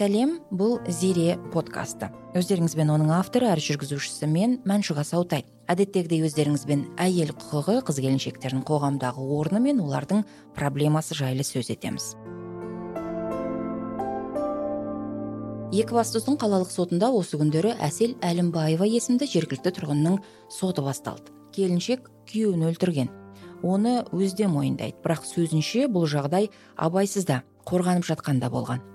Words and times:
сәлем 0.00 0.38
бул 0.50 0.78
зере 0.88 1.34
подкасты. 1.52 2.08
Өздеріңізбен 2.32 2.88
оның 2.94 3.10
авторы 3.12 3.50
әрі 3.50 3.60
жүргүзүүчүсү 3.66 4.28
мен 4.32 4.54
маншуга 4.64 5.02
саутай. 5.04 5.42
Адеттегидей 5.68 6.22
өздеріңізбен 6.24 6.86
әйел 7.04 7.34
құқығы 7.36 7.74
қыз 7.84 7.98
келіншектердің 8.00 8.62
қоғамдағы 8.64 9.26
орны 9.36 9.60
мен 9.60 9.82
олардың 9.84 10.22
проблемасы 10.56 11.18
жайлы 11.18 11.44
сөз 11.44 11.68
етеміз. 11.74 12.14
Екібастұздың 15.76 16.40
қалалық 16.40 16.72
сотында 16.72 17.10
осы 17.12 17.36
күндері 17.36 17.74
әсел 17.84 18.16
әлімбаева 18.24 18.88
есімді 18.88 19.28
жергілікті 19.28 19.74
тұрғынның 19.76 20.16
соты 20.48 20.80
басталды. 20.86 21.28
Келіншек 21.52 22.08
күйеуін 22.30 22.70
өлтірген. 22.70 23.12
Оны 23.60 24.00
өзі 24.16 24.40
де 24.40 24.48
мойындайды. 24.48 24.96
Бірақ 25.04 25.28
сөзінше 25.28 25.90
бұл 25.92 26.08
жағдай 26.08 26.48
абайсызда 26.80 27.42
қорғанып 27.68 28.08
жатқанда 28.08 28.48
болған. 28.48 28.89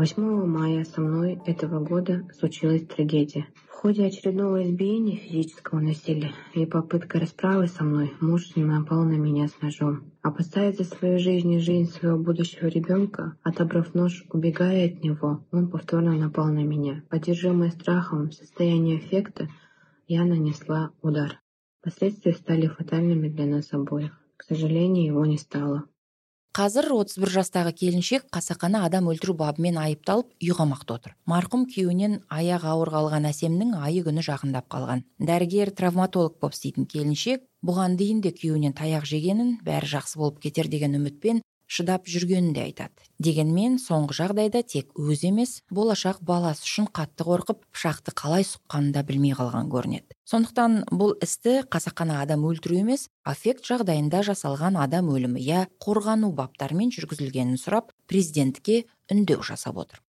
8 0.00 0.46
мая 0.46 0.84
со 0.84 1.02
мной 1.02 1.42
этого 1.44 1.84
года 1.84 2.26
случилась 2.38 2.86
трагедия. 2.86 3.48
В 3.68 3.72
ходе 3.72 4.06
очередного 4.06 4.62
избиения 4.62 5.18
физического 5.18 5.78
насилия 5.78 6.32
и 6.54 6.64
попытка 6.64 7.20
расправы 7.20 7.66
со 7.66 7.84
мной 7.84 8.10
муж 8.18 8.50
напал 8.56 9.04
на 9.04 9.18
меня 9.18 9.48
с 9.48 9.60
ножом. 9.60 10.10
Опасаясь 10.22 10.78
за 10.78 10.84
свою 10.84 11.18
жизнь 11.18 11.52
и 11.52 11.58
жизнь 11.58 11.90
своего 11.90 12.16
будущего 12.16 12.68
ребенка, 12.68 13.36
отобрав 13.42 13.92
нож, 13.92 14.24
убегая 14.30 14.86
от 14.86 15.04
него, 15.04 15.46
он 15.52 15.68
повторно 15.68 16.16
напал 16.16 16.46
на 16.46 16.64
меня. 16.64 17.04
Поддержимая 17.10 17.68
страхом 17.68 18.30
в 18.30 18.34
состоянии 18.34 18.96
эффекта, 18.96 19.48
я 20.06 20.24
нанесла 20.24 20.92
удар. 21.02 21.42
Последствия 21.82 22.32
стали 22.32 22.68
фатальными 22.68 23.28
для 23.28 23.44
нас 23.44 23.70
обоих. 23.74 24.18
К 24.38 24.44
сожалению, 24.44 25.04
его 25.04 25.26
не 25.26 25.36
стало. 25.36 25.89
Қазір 26.50 26.88
отыз 26.96 27.18
бір 27.22 27.30
жастағы 27.30 27.70
келіншек 27.78 28.24
қасақана 28.34 28.80
адам 28.88 29.06
өлтіру 29.12 29.36
бабымен 29.38 29.76
айыпталып 29.78 30.32
үй 30.42 30.50
қамақта 30.58 30.96
отыр. 30.96 31.12
Марқұм 31.30 31.68
күйеуінен 31.70 32.16
аяғы 32.26 32.66
ауыр 32.72 32.90
қалған 32.90 33.28
әсемнің 33.30 33.76
айы 33.78 34.02
күні 34.02 34.24
жақындап 34.26 34.66
қалған. 34.74 35.04
Дәрігер 35.22 35.70
травматолог 35.78 36.40
болып 36.42 36.58
істейтін 36.58 36.88
келіншек 36.90 37.46
бұған 37.62 37.94
дейін 38.00 38.24
де 38.24 38.34
күйеуінен 38.34 38.74
таяқ 38.74 39.06
жегенін 39.06 39.60
бәрі 39.62 39.92
жақсы 39.94 40.18
болып 40.18 40.42
кетер 40.42 40.66
деген 40.66 40.98
үмітпен 40.98 41.44
шыдап 41.70 42.08
жүргенін 42.10 42.50
де 42.56 42.64
айтады. 42.66 42.92
Дегенмен 43.22 43.76
соңғы 43.78 44.16
жағдайда 44.18 44.64
тек 44.66 44.90
өзі 44.98 45.30
емес 45.30 45.60
болашақ 45.70 46.18
баласы 46.26 46.66
үшін 46.66 46.88
қатты 46.90 47.26
қорқып 47.28 47.62
пышақты 47.70 48.14
қалай 48.18 48.46
сұққанын 48.48 48.90
да 48.96 49.04
білмей 49.06 49.36
қалған 49.38 49.70
көрінеді. 49.70 50.16
Сондықтан 50.26 50.76
бұл 50.90 51.14
істі 51.22 51.60
қасақана 51.70 52.18
адам 52.24 52.42
өлтіру 52.50 52.80
емес 52.82 53.06
аффект 53.22 53.68
жағдайында 53.70 54.24
жасалған 54.26 54.80
адам 54.82 55.12
өлімі 55.14 55.42
я 55.46 55.66
қорғану 55.84 56.32
баптарымен 56.34 56.90
жүргізілгенін 56.96 57.60
сұрап 57.60 57.94
президентке 58.10 58.84
үндеу 59.12 59.44
жасап 59.46 59.78
отыр. 59.78 60.02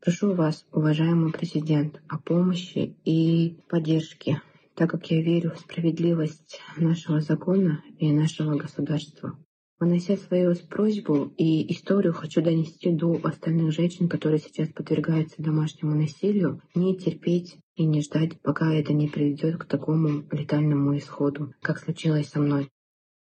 Прошу 0.00 0.34
вас 0.34 0.64
уважаемый 0.72 1.32
президент 1.32 2.00
о 2.08 2.18
помощи 2.18 2.94
и 3.04 3.58
поддержке. 3.68 4.40
Так 4.74 4.90
как 4.92 5.10
я 5.10 5.20
верю 5.20 5.50
в 5.50 5.60
справедливость 5.60 6.60
нашего 6.76 7.20
закона 7.20 7.82
и 7.98 8.10
нашего 8.10 8.56
государства. 8.56 9.36
Вынося 9.80 10.18
свою 10.18 10.54
просьбу 10.68 11.32
и 11.38 11.72
историю, 11.72 12.12
хочу 12.12 12.42
донести 12.42 12.92
до 12.92 13.18
остальных 13.24 13.72
женщин, 13.72 14.10
которые 14.10 14.38
сейчас 14.38 14.68
подвергаются 14.68 15.36
домашнему 15.42 15.94
насилию, 15.94 16.60
не 16.74 16.94
терпеть 16.98 17.56
и 17.76 17.86
не 17.86 18.02
ждать, 18.02 18.38
пока 18.42 18.74
это 18.74 18.92
не 18.92 19.08
приведет 19.08 19.56
к 19.56 19.64
такому 19.64 20.22
летальному 20.30 20.98
исходу, 20.98 21.54
как 21.62 21.78
случилось 21.78 22.28
со 22.28 22.40
мной. 22.40 22.68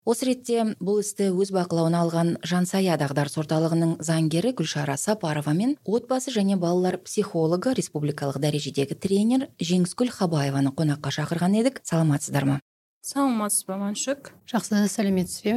осы 0.04 0.26
ретте 0.26 0.64
бұл 0.82 0.98
істі 0.98 1.28
өз 1.30 1.52
бақылауына 1.54 2.00
алған 2.02 2.30
жансая 2.42 2.96
дағдарыс 2.98 3.38
орталығының 3.38 3.92
заңгері 4.02 4.50
гүлшара 4.58 4.96
сапарова 4.98 5.54
мен 5.54 5.76
отбасы 5.86 6.34
және 6.34 6.56
балалар 6.58 6.98
психологы 6.98 7.74
республикалық 7.78 8.40
дәрежедегі 8.42 8.98
тренер 8.98 9.46
жеңіскүл 9.62 10.10
хабаеваны 10.10 10.74
қонаққа 10.74 11.14
шақырған 11.18 11.54
едік. 11.60 11.78
Саламатсыздар 11.86 12.48
ма? 12.50 12.58
Саламатсыз 13.06 13.62
ба 13.70 13.78
маншүк? 13.78 14.34
Жақсы 14.50 14.82
сәлеметсіз 14.90 15.46
бе? 15.46 15.54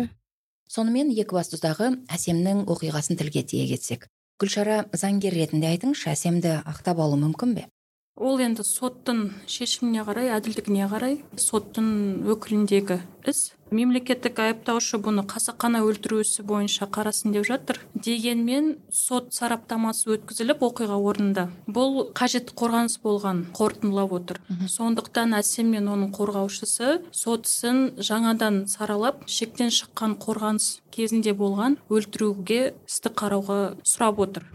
Сонымен 0.72 1.12
екібастұздағы 1.14 1.92
әсемнің 2.12 2.66
оқиғасын 2.72 3.20
тілге 3.20 3.44
тиек 3.48 3.78
етсек 3.78 4.08
гүлшара 4.42 4.84
заңгер 4.92 5.36
ретінде 5.38 5.70
айтыңызшы 5.72 6.10
әсемді 6.12 6.58
ақтап 6.68 7.00
алу 7.00 7.16
мүмкін 7.22 7.56
бе? 7.56 7.68
Ол 8.16 8.40
енді 8.44 8.64
соттың 8.68 9.30
шешіміне 9.48 10.04
қарай 10.08 10.34
әділдігіне 10.36 10.90
қарай 10.92 11.18
соттың 11.40 11.88
өкіліндегі 12.36 13.00
іс 13.32 13.55
мемлекеттік 13.74 14.40
айыптаушы 14.40 15.00
бұны 15.02 15.24
қасақана 15.30 15.82
өлтіру 15.86 16.20
ісі 16.22 16.46
бойынша 16.46 16.88
қарасын 16.94 17.34
деп 17.34 17.48
жатыр 17.48 17.80
дегенмен 17.94 18.76
сот 18.94 19.34
сараптамасы 19.34 20.12
өткізіліп 20.16 20.64
оқиға 20.68 21.00
орнында. 21.00 21.48
Бұл 21.68 22.12
қажетті 22.18 22.56
қорғаныс 22.60 23.00
болған 23.04 23.44
қорытындылап 23.58 24.16
отыр. 24.20 24.42
Сондықтан 24.70 25.36
әсем 25.40 25.74
мен 25.74 25.90
оның 25.90 26.14
қорғаушысы 26.16 27.02
сот 27.12 27.50
ісін 27.50 27.96
жаңадан 27.98 28.66
саралап 28.72 29.26
шектен 29.28 29.74
шыққан 29.74 30.18
қорғаныс 30.22 30.80
кезінде 30.96 31.34
болған 31.36 31.80
өлтіруге 31.90 32.76
істі 32.88 33.12
қарауға 33.12 33.62
сұрап 33.84 34.22
отыр. 34.28 34.46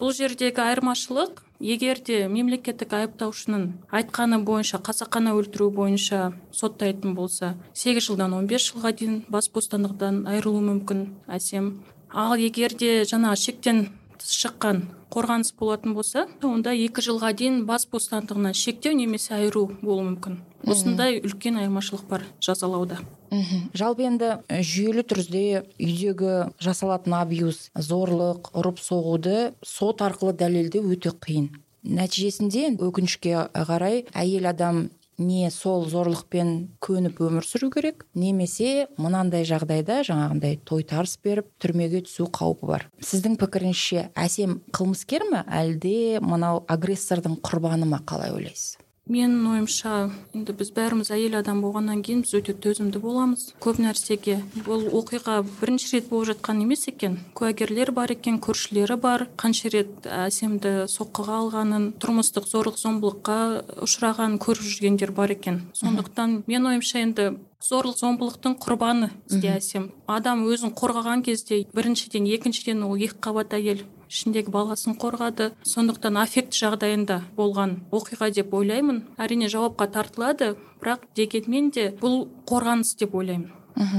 Бұл 0.00 0.12
жердегі 0.16 0.62
айырмашылық 0.64 1.42
егер 1.60 2.00
де 2.00 2.24
мемлекеттік 2.32 2.94
айыптаушының 2.96 3.66
айтқаны 3.92 4.40
бойынша 4.48 4.80
қасақана 4.80 5.34
өлтіру 5.36 5.68
бойынша 5.76 6.32
соттайтын 6.56 7.14
болса 7.14 7.54
сегіз 7.76 8.08
жылдан 8.08 8.34
он 8.38 8.48
бес 8.48 8.70
жылға 8.70 8.94
дейін 8.96 9.20
бас 9.28 9.50
бостандығынан 9.52 10.24
айырылуы 10.32 10.64
мүмкін 10.70 11.04
әсем. 11.28 11.82
Ал 12.10 12.34
егер 12.40 12.72
де 12.72 13.02
жаңағы 13.04 13.42
шектен 13.44 13.84
тыс 14.16 14.32
шыққан 14.40 14.82
қорғаныс 15.12 15.52
болатын 15.60 15.94
болса 15.94 16.26
онда 16.42 16.72
екі 16.72 17.04
жылға 17.04 17.34
дейін 17.36 17.64
бас 17.68 17.86
бостандығынан 17.92 18.56
шектеу 18.56 18.96
немесе 18.96 19.36
айыру 19.36 19.68
болуы 19.82 20.08
мүмкін. 20.10 20.40
Осындай 20.64 21.20
үлкен 21.20 21.60
айырмашылық 21.60 22.08
бар 22.08 22.24
жазалауда. 22.40 23.00
Мхм. 23.30 23.70
Жалпы 23.74 24.06
енді 24.06 24.30
жүйелі 24.50 25.06
түрде 25.06 25.42
үйдегі 25.78 26.52
жасалатын 26.62 27.16
абьюз 27.20 27.68
зорлық 27.74 28.52
ұрып 28.54 28.82
соғуды 28.82 29.52
сот 29.64 30.02
арқылы 30.04 30.36
дәлелдеу 30.36 30.90
өте 30.94 31.14
қиын. 31.14 31.50
Нәтижесінде 31.80 32.74
өкінішке 32.76 33.48
қарай 33.54 34.04
әйел 34.12 34.50
адам 34.50 34.88
не 35.20 35.50
сол 35.52 35.84
зорлықпен 35.88 36.52
көніп 36.82 37.20
өмір 37.26 37.44
сүру 37.44 37.70
керек 37.74 38.06
немесе 38.16 38.88
мынандай 38.96 39.44
жағдайда 39.48 40.00
жаңағындай 40.08 40.58
тойтарыс 40.64 41.18
беріп 41.22 41.50
түрмеге 41.60 42.02
түсу 42.08 42.28
қаупі 42.32 42.70
бар. 42.72 42.86
Сіздің 43.04 43.36
пікіріңізше 43.40 44.10
әсем 44.16 44.60
қылмыскер 44.76 45.26
ма 45.30 45.44
әлде 45.46 46.20
мынау 46.24 46.64
агрессордың 46.72 47.40
құрбаны 47.44 47.88
ма 47.88 48.00
қалай 48.08 48.32
ойлайсыз? 48.32 48.78
Менің 49.10 49.46
ойымша 49.50 49.94
енді 50.36 50.54
біз 50.56 50.70
бәріміз 50.76 51.10
әйел 51.14 51.36
адам 51.40 51.60
болғаннан 51.64 52.04
кейін 52.06 52.22
біз 52.24 52.36
өте 52.38 52.54
төзімді 52.54 53.02
боламыз. 53.02 53.48
Көп 53.62 53.80
нәрсеге. 53.82 54.38
Бұл 54.66 54.86
оқиға 55.00 55.40
бірінші 55.60 55.96
рет 55.96 56.08
болып 56.12 56.30
жатқан 56.30 56.62
емес 56.62 56.86
екен. 56.88 57.18
Куәгерлер 57.34 57.92
бар 57.96 58.14
екен 58.14 58.38
көршілері 58.38 58.96
бар. 59.02 59.26
Қанша 59.40 59.72
рет 59.74 60.06
әсемді 60.06 60.86
соққыға 60.90 61.42
алғанын 61.42 61.90
тұрмыстық 62.00 62.48
зорлық 62.50 62.78
зомбылыққа 62.80 63.38
ұшырағанын 63.86 64.40
көріп 64.42 64.66
жүргендер 64.70 65.14
бар 65.16 65.34
екен. 65.34 65.64
Сондықтан 65.74 66.42
мен 66.46 66.70
ойымша 66.70 67.02
енді 67.02 67.32
зорлық 67.60 67.98
зомбылықтың 67.98 68.56
құрбаны 68.62 69.10
бізде 69.28 69.54
әсем. 69.58 69.90
Адам 70.06 70.46
өзін 70.48 70.72
қорғаған 70.72 71.24
кезде 71.26 71.64
біріншіден 71.74 72.28
екіншіден 72.30 72.86
ол 72.86 72.96
екі 72.96 73.18
қабат 73.20 73.58
әйел. 73.58 73.84
Ішіндегі 74.10 74.50
баласын 74.50 74.96
қорғады. 74.98 75.52
Сондықтан 75.62 76.18
аффект 76.18 76.56
жағдайында 76.58 77.20
болған 77.38 77.78
оқиға 77.94 78.32
деп 78.34 78.52
ойлаймын. 78.58 79.04
Әрине 79.22 79.48
жауапқа 79.52 79.86
тартылады 79.94 80.56
бірақ 80.82 81.06
дегенмен 81.16 81.70
де 81.70 81.90
бұл 82.02 82.26
қорғаныс 82.50 82.96
деп 82.98 83.14
ойлаймын. 83.14 83.52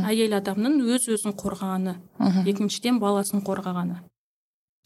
Әйел 0.06 0.36
адамның 0.38 0.82
өз 0.94 1.08
өзін 1.16 1.34
қорғағаны 1.40 1.96
екіншіден 2.46 3.00
баласын 3.00 3.42
қорғағаны. 3.48 4.02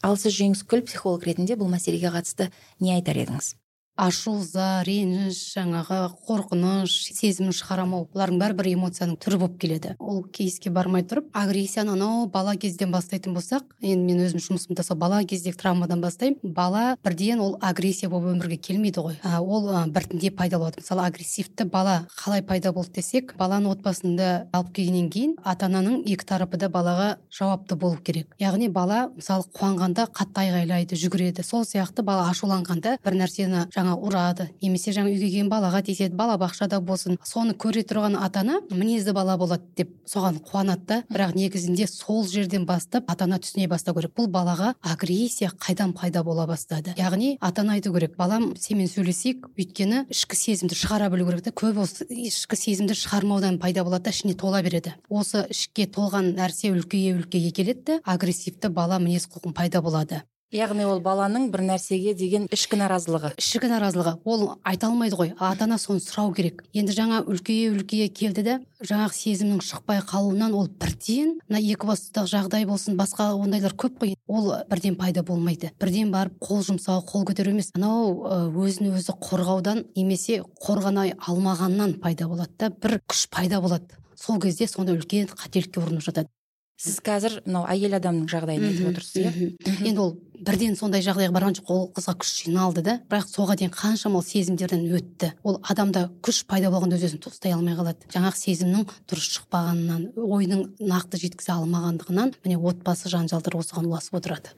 Ал 0.06 0.16
сіз 0.16 0.38
жеңіскүл 0.38 0.86
психолог 0.86 1.26
ретінде 1.26 1.56
бұл 1.58 1.72
мәселеге 1.72 2.12
қатысты 2.14 2.50
не 2.80 2.94
айтар 2.94 3.18
едіңіз? 3.18 3.56
Ашу 3.96 4.36
ыза 4.42 4.82
реніш 4.84 5.38
жаңағы 5.56 5.98
қорқыныш 6.28 6.94
сезімін 7.16 7.54
шығарамау 7.56 8.06
бұлардың 8.12 8.40
бәрі 8.58 8.74
эмоцияның 8.76 9.16
түрі 9.22 9.38
болып 9.40 9.56
келеді. 9.60 9.94
Ол 9.98 10.22
кейске 10.36 10.70
бармай 10.70 11.02
тұрып 11.08 11.30
агрессияны 11.32 11.94
анау 11.96 12.26
бала 12.28 12.56
кезден 12.60 12.92
бастайтын 12.92 13.34
болсақ 13.36 13.64
енді 13.80 14.04
мен 14.04 14.22
өзім 14.26 14.42
жұмысымда 14.44 14.84
сол 14.84 14.98
бала 15.00 15.22
кездегі 15.24 15.56
травмадан 15.56 16.02
бастаймын 16.04 16.52
бала 16.56 16.96
бірден 17.04 17.40
ол 17.40 17.56
агрессия 17.60 18.10
болып 18.12 18.34
өмірге 18.34 18.58
келмейді 18.60 19.00
ғой. 19.00 19.16
А, 19.22 19.40
ол 19.40 19.70
біртіндеп 19.88 20.36
пайда 20.36 20.58
болады. 20.58 20.82
Мысалы 20.84 21.06
агрессивті 21.06 21.64
бала 21.64 22.06
қалай 22.18 22.44
пайда 22.44 22.72
болды 22.72 23.00
десек 23.00 23.34
баланы 23.38 23.72
отбасында 23.72 24.48
алып 24.52 24.74
келгеннен 24.76 25.08
кейін 25.10 25.36
ата 25.44 25.70
ананың 25.70 26.02
екі 26.04 26.28
тарапы 26.28 26.60
да 26.60 26.68
балаға 26.68 27.16
жауапты 27.32 27.76
болу 27.80 27.96
керек. 28.04 28.34
Яғни 28.38 28.68
бала 28.68 29.06
мысалы 29.16 29.48
қуанғанда 29.56 30.08
қатты 30.12 30.44
айғайлайды 30.44 31.00
жүгіреді. 31.00 31.44
Сол 31.46 31.64
сияқты 31.64 32.04
бала 32.04 32.28
ашуланғанда 32.30 32.98
бір 33.04 33.18
нәрсені 33.22 33.66
жаңа 33.86 33.96
ұрады. 34.02 34.48
Немесе 34.62 34.92
жаңа 34.92 35.10
үйге 35.10 35.28
келген 35.28 35.48
балаға 35.50 35.82
тиіседі 35.86 36.16
балабақшада 36.16 36.80
болсын 36.80 37.18
соны 37.24 37.54
көре 37.54 37.84
тұрған 37.86 38.16
ата 38.18 38.40
ана 38.40 38.60
мінезді 38.70 39.12
бала 39.14 39.36
болады 39.38 39.64
деп 39.76 39.92
соған 40.08 40.40
қуанады 40.42 40.86
да 40.86 41.02
бірақ 41.10 41.34
негізінде 41.36 41.86
сол 41.86 42.24
жерден 42.26 42.66
бастап 42.66 43.10
ата 43.10 43.24
ана 43.24 43.38
түсіне 43.38 43.68
бастау 43.68 43.94
керек. 43.94 44.14
Бұл 44.16 44.28
балаға 44.30 44.74
агрессия 44.82 45.50
қайдан 45.50 45.92
пайда 45.94 46.24
бола 46.24 46.46
бастады? 46.46 46.94
Яғни 46.96 47.36
ата 47.40 47.62
ана 47.62 47.76
айту 47.76 47.92
керек. 47.94 48.16
Балам 48.16 48.54
сенімен 48.56 48.90
сөйлесейік 48.90 49.50
өйткені 49.56 50.06
ішкі 50.10 50.36
сезімді 50.36 50.74
шығара 50.74 51.10
білу 51.10 51.28
керек 51.30 51.46
та 51.46 51.54
көп 51.54 51.82
осы 51.84 52.06
ішкі 52.10 52.56
сезімді 52.56 52.96
шығармаудан 52.98 53.60
пайда 53.62 53.84
болады 53.84 54.08
да 54.08 54.14
ішіне 54.14 54.34
тола 54.34 54.62
береді 54.62 54.94
осы 55.08 55.46
ішке 55.50 55.86
толған 55.86 56.34
нәрсе 56.36 56.72
үлкейе 56.74 57.16
үлкейе 57.18 57.52
келеді 57.52 58.00
агрессивті 58.04 58.72
бала 58.72 58.98
мінез 58.98 59.28
құлқын 59.30 59.54
пайда 59.54 59.82
болады. 59.82 60.22
Яғни 60.54 60.84
ол 60.86 61.00
баланың 61.02 61.48
бір 61.50 61.62
нәрсеге 61.66 62.14
деген 62.14 62.46
ішкі 62.54 62.78
наразылығы. 62.78 63.32
Ішкі 63.40 63.70
наразылығы. 63.70 64.16
Ол 64.24 64.44
айта 64.64 64.88
алмайды 64.90 65.18
ғой 65.18 65.32
ата 65.38 65.66
ана 65.66 65.78
соны 65.78 66.00
сұрау 66.02 66.32
керек. 66.36 66.62
Енді 66.76 66.94
жаңа 66.94 67.22
үлкейе 67.26 67.72
үлкейе 67.74 68.08
келді 68.08 68.44
да 68.46 68.56
жаңағы 68.82 69.16
сезімнің 69.16 69.64
шықпай 69.66 70.02
қалуынан 70.06 70.54
ол 70.54 70.68
бірден 70.68 71.36
мына 71.48 71.60
екібастұздағы 71.60 72.32
жағдай 72.32 72.66
болсын 72.68 72.96
басқа 72.98 73.32
ондайлар 73.34 73.74
көп 73.74 73.98
қой. 74.02 74.14
Ол 74.26 74.52
бірден 74.70 74.96
пайда 74.96 75.24
болмайды. 75.26 75.72
Бірден 75.80 76.12
барып 76.14 76.38
қол 76.40 76.62
жұмсау 76.66 77.02
қол 77.08 77.26
көтеру 77.26 77.50
емес. 77.50 77.72
Анау 77.74 78.52
өзін 78.54 78.94
өзі 78.94 79.16
қорғаудан 79.18 79.84
немесе 79.96 80.42
қорғанай 80.62 81.16
алмағаннан 81.18 81.98
пайда 82.02 82.28
болады 82.30 82.54
да 82.58 82.70
бір 82.70 83.00
күш 83.08 83.26
пайда 83.30 83.60
болады. 83.60 83.98
Сол 84.16 84.40
кезде 84.40 84.66
сонда 84.66 84.94
үлкен 84.96 85.28
қателікке 85.28 85.82
ұрынып 85.82 86.06
жатады 86.06 86.30
сіз 86.76 86.98
қазір 87.04 87.38
мынау 87.46 87.64
әйел 87.72 87.96
адамның 87.96 88.26
жағдайын 88.28 88.66
айтып 88.68 88.88
отырсыз 88.90 89.16
иә? 89.22 89.30
енді 89.88 90.02
ол 90.02 90.10
бірден 90.36 90.76
сондай 90.76 91.00
жағдайға 91.04 91.32
барған 91.32 91.56
жоқ 91.56 91.70
ол 91.72 91.86
қызға 91.96 92.14
күш 92.20 92.32
жиналды 92.42 92.82
да. 92.84 92.98
Бірақ 93.08 93.30
соға 93.30 93.56
дейін 93.56 93.72
қаншама 93.72 94.20
ол 94.20 94.26
сезімдерден 94.26 94.84
өтті. 94.98 95.32
Ол 95.42 95.56
адамда 95.64 96.10
күш 96.20 96.42
пайда 96.48 96.68
болғанда 96.74 96.98
өз 96.98 97.08
өзін 97.08 97.24
ұстай 97.24 97.56
алмай 97.56 97.78
қалады. 97.78 98.04
Жаңағы 98.12 98.40
сезімнің 98.42 98.84
дұрыс 99.08 99.30
шықпағанынан 99.38 100.06
ойының 100.20 100.66
нақты 100.84 101.22
жеткізе 101.24 101.56
алмағандығынан 101.56 102.36
міне 102.44 102.60
отбасы 102.60 103.08
жанжалдар 103.08 103.56
осыған 103.62 103.88
ұласып 103.88 104.20
отырады. 104.20 104.52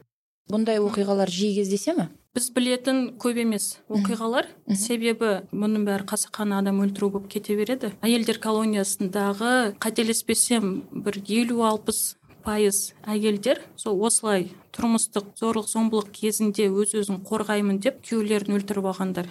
Бұндай 0.49 0.81
оқиғалар 0.83 1.31
жиі 1.33 1.59
кездесе 1.61 1.95
ме? 1.97 2.09
Біз 2.37 2.51
білетін 2.55 3.01
көп 3.21 3.41
емес 3.43 3.79
оқиғалар. 3.91 4.47
Себебі 4.77 5.43
мұның 5.51 5.87
бәрі 5.89 6.07
қасақана 6.09 6.61
адам 6.63 6.83
өлтіру 6.85 7.11
болып 7.15 7.31
кете 7.33 7.57
береді. 7.59 7.91
Әйелдер 8.05 8.39
колониясындағы 8.43 9.75
қателеспесем 9.83 10.83
бір 10.93 11.19
елу 11.25 11.65
алпыс 11.67 12.19
пайыз 12.45 12.93
әйелдер 13.09 13.61
сол 13.77 14.01
осылай 14.07 14.49
тұрмыстық 14.75 15.33
зорлық 15.39 15.69
зомбылық 15.71 16.11
кезінде 16.13 16.69
өз 16.69 16.95
өзін 16.99 17.21
қорғаймын 17.27 17.81
деп 17.83 18.01
күйеулерін 18.07 18.59
өлтіріп 18.59 18.89
алғандар. 18.91 19.29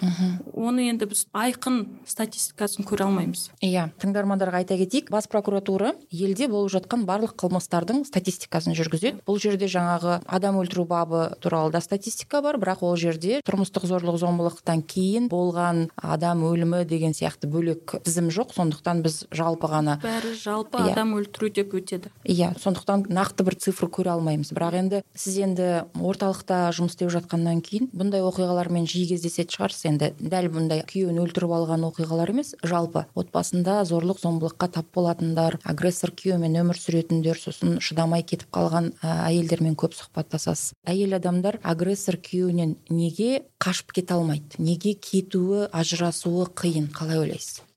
Оны 0.54 0.88
енді 0.90 1.08
біз 1.10 1.26
айқын 1.36 1.80
статистикасын 2.08 2.86
көре 2.88 3.06
алмаймыз. 3.06 3.48
Иә 3.64 3.88
тыңдармандарға 4.02 4.62
айта 4.62 4.78
кетейік 4.80 5.10
бас 5.10 5.28
прокуратура 5.30 5.94
елде 6.10 6.48
болып 6.48 6.72
жатқан 6.74 7.04
барлық 7.08 7.36
қылмыстардың 7.40 8.04
статистикасын 8.08 8.76
жүргізеді. 8.78 9.22
Бұл 9.26 9.40
жерде 9.42 9.68
жаңағы 9.70 10.20
адам 10.26 10.58
өлтіру 10.60 10.86
бабы 10.88 11.28
туралы 11.40 11.72
да 11.72 11.80
статистика 11.80 12.42
бар 12.42 12.58
бірақ 12.58 12.82
ол 12.82 12.96
жерде 12.96 13.40
тұрмыстық 13.46 13.86
зорлық 13.88 14.18
зомбылықтан 14.20 14.82
кейін 14.88 15.28
болған 15.28 15.88
адам 15.96 16.44
өлімі 16.48 16.84
деген 16.88 17.14
сияқты 17.16 17.50
бөлек 17.50 17.98
тізім 18.04 18.32
жоқ. 18.34 18.54
Сондықтан 18.56 19.02
біз 19.04 19.26
жалпы 19.30 19.70
ғана 19.70 19.98
бәрі 20.02 20.34
жалпы 20.34 20.80
иә. 20.82 20.92
адам 20.92 21.14
өлтіру 21.18 21.50
деп 21.52 21.74
өтеді. 21.74 22.10
Иә 22.24 22.54
сондықтан 22.58 23.06
нақты 23.12 23.44
бір 23.44 23.58
цифр 23.60 23.88
көре 23.92 24.14
алмаймыз. 24.16 24.52
Бірақ 24.56 24.78
енді 24.80 25.02
сіз 25.14 25.27
енді 25.36 25.66
орталықта 26.00 26.70
жұмыс 26.76 26.94
істеп 26.94 27.10
жатқаннан 27.12 27.60
кейін 27.66 27.90
бұндай 27.92 28.22
оқиғалармен 28.24 28.86
жиі 28.88 29.10
кездесетін 29.12 29.54
шығарсыз. 29.54 29.84
Енді 29.90 30.08
дәл 30.18 30.48
бұндай 30.54 30.82
күйеуін 30.88 31.20
өлтіріп 31.24 31.52
алған 31.58 31.84
оқиғалар 31.90 32.32
емес 32.32 32.54
жалпы 32.62 33.04
отбасында 33.18 33.82
зорлық 33.90 34.22
зомбылыққа 34.22 34.70
тап 34.78 34.90
болатындар 34.96 35.58
агрессор 35.68 36.14
күйеумен 36.16 36.56
өмір 36.62 36.80
сүретіндер 36.80 37.38
сосын 37.42 37.78
шыдамай 37.84 38.24
кетіп 38.24 38.48
қалған 38.54 38.94
әйелдермен 39.02 39.76
көп 39.78 39.96
сұхбаттасасыз. 39.98 40.72
Әйел 40.88 41.18
адамдар 41.20 41.60
агрессор 41.62 42.16
күйеуінен 42.16 42.78
неге 42.88 43.44
қашып 43.60 43.92
кете 44.00 44.16
алмайды? 44.16 44.58
Неге 44.58 44.94
кетуі 44.94 45.68
ажырасуы 45.72 46.48
қиын 46.56 46.92
қалай 46.94 47.20
ойлайсыз? 47.26 47.67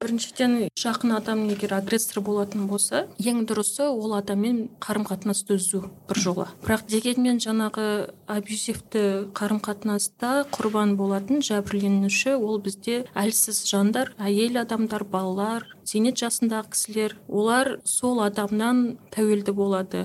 Біріншіден 0.00 0.52
жақын 0.80 1.10
адам 1.12 1.42
егер 1.52 1.74
агрессор 1.76 2.22
болатын 2.24 2.62
болса 2.70 3.02
ең 3.20 3.42
дұрысы 3.44 3.84
ол 3.84 4.14
адаммен 4.16 4.62
қарым 4.80 5.04
қатынасты 5.04 5.58
үзу 5.58 5.80
жола 6.16 6.46
бірақ 6.62 6.86
дегенмен 6.88 7.36
жаңағы 7.44 7.84
абьюзивті 8.32 9.02
қарым 9.36 9.60
қатынаста 9.60 10.46
құрбан 10.56 10.94
болатын 10.96 11.44
жәбірленуші 11.44 12.32
ол 12.38 12.56
бізде 12.64 13.02
әлсіз 13.12 13.60
жандар 13.68 14.14
әйел 14.16 14.56
адамдар 14.62 15.04
балалар 15.04 15.68
зейнет 15.90 16.20
жасындағы 16.20 16.70
кісілер 16.70 17.16
олар 17.26 17.80
сол 17.84 18.20
адамнан 18.22 18.98
тәуелді 19.10 19.54
болады. 19.56 20.04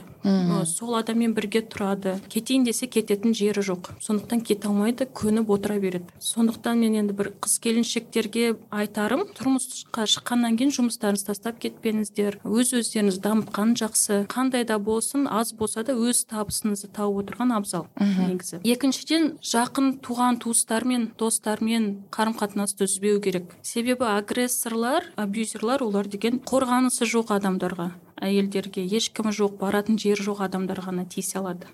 Сол 0.65 0.95
адаммен 0.97 1.35
бірге 1.37 1.61
тұрады. 1.61 2.15
Кетейін 2.31 2.65
десе 2.65 2.87
кететін 2.89 3.35
жері 3.37 3.61
жоқ. 3.61 3.91
Сондықтан 4.01 4.41
кете 4.41 4.69
алмайды 4.71 5.05
көніп 5.05 5.51
отыра 5.53 5.77
береді. 5.79 6.09
Сондықтан 6.17 6.81
мен 6.81 6.95
енді 6.97 7.13
бір 7.13 7.29
қыз 7.37 7.59
келіншектерге 7.61 8.55
айтарым 8.73 9.27
тұрмысқа 9.37 10.07
шыққаннан 10.09 10.57
кейін 10.57 10.73
жұмыстарыңызды 10.73 11.29
тастап 11.29 11.59
кетпеңіздер. 11.61 12.39
Өз 12.41 12.73
өздеріңізді 12.79 13.21
дамытқан 13.21 13.75
жақсы. 13.77 14.23
Қандай 14.31 14.65
да 14.65 14.79
болсын 14.79 15.27
аз 15.29 15.53
болса 15.53 15.83
да 15.85 15.93
өз 15.93 16.25
табысыңызды 16.31 16.89
тауып 16.95 17.21
отырған 17.25 17.53
абзал 17.59 17.85
негізі. 17.99 18.63
Екіншіден 18.65 19.35
жақын 19.45 19.99
туған 20.01 20.41
туыстармен 20.41 21.11
достармен 21.19 22.07
қарым 22.09 22.33
қатынасты 22.39 22.89
үзбеу 22.89 23.21
керек. 23.21 23.53
Себебі 23.61 24.09
агрессорлар 24.09 25.11
абьюзерлар 25.15 25.74
олар 25.83 26.07
деген 26.07 26.39
қорғанысы 26.45 27.07
жоқ 27.09 27.35
адамдарға. 27.39 27.89
Әйелдерге 28.21 28.85
ешкімі 28.85 29.33
жоқ 29.35 29.59
баратын 29.59 29.99
жері 29.99 30.23
жоқ 30.29 30.45
адамдар 30.47 30.79
ғана 30.85 31.05
тиісе 31.09 31.39
алады. 31.41 31.67